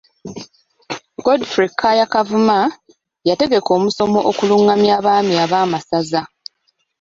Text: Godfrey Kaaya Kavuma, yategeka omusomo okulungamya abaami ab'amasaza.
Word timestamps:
Godfrey 1.25 1.69
Kaaya 1.79 2.05
Kavuma, 2.13 2.57
yategeka 3.29 3.69
omusomo 3.77 4.19
okulungamya 4.31 4.91
abaami 4.99 5.33
ab'amasaza. 5.45 6.21